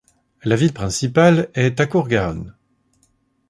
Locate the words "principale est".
0.73-1.75